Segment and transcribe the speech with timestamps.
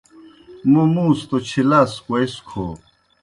[0.71, 2.65] موں مُوݩس توْ چھلاس کوئیس کھو